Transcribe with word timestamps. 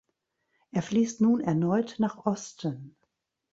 Er 0.71 0.81
fließt 0.81 1.21
nun 1.21 1.41
erneut 1.41 1.97
nach 1.99 2.25
Osten. 2.25 2.95